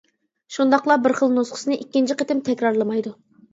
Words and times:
شۇنداقلا 0.55 0.95
بىر 1.03 1.15
خىل 1.19 1.35
نۇسخىسىنى 1.37 1.79
ئىككىنچى 1.83 2.19
قېتىم 2.25 2.43
تەكرارلىمايدۇ. 2.51 3.17